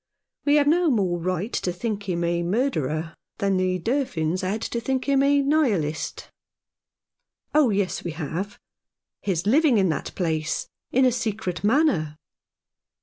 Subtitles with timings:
[0.45, 4.81] We have no more right to think him a murderer than the Durfins had to
[4.81, 6.31] think him a Nihilist.""
[7.53, 8.57] Oh yes, we have.
[9.21, 12.17] His living in that place— in a secret manner."